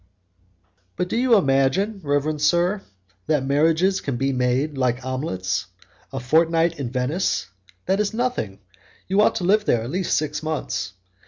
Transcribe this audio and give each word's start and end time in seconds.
"But 0.95 1.09
do 1.09 1.15
you 1.15 1.35
imagine, 1.35 1.99
reverend 2.03 2.41
sir, 2.41 2.81
that 3.27 3.45
marriages 3.45 4.01
can 4.01 4.17
be 4.17 4.33
made 4.33 4.75
like 4.75 5.05
omelets? 5.05 5.67
A 6.11 6.19
fortnight 6.19 6.79
in 6.79 6.89
Venice, 6.89 7.45
that 7.85 7.99
is 7.99 8.11
nothing; 8.11 8.57
you 9.07 9.21
ought 9.21 9.35
to 9.35 9.43
live 9.43 9.65
there 9.65 9.83
at 9.83 9.91
least 9.91 10.17
six 10.17 10.41
months. 10.41 10.93